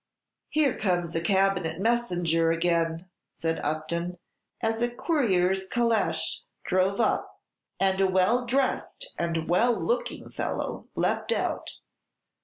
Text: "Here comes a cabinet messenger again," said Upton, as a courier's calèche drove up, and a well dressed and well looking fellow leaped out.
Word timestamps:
"Here 0.49 0.75
comes 0.75 1.15
a 1.15 1.21
cabinet 1.21 1.79
messenger 1.79 2.51
again," 2.51 3.05
said 3.39 3.59
Upton, 3.59 4.17
as 4.59 4.81
a 4.81 4.89
courier's 4.89 5.67
calèche 5.69 6.39
drove 6.65 6.99
up, 6.99 7.39
and 7.79 8.01
a 8.01 8.07
well 8.07 8.47
dressed 8.47 9.13
and 9.19 9.47
well 9.47 9.79
looking 9.79 10.31
fellow 10.31 10.87
leaped 10.95 11.31
out. 11.31 11.73